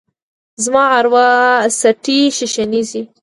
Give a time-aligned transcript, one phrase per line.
[0.63, 1.27] زما اروا
[1.79, 3.01] څټي ششنیږې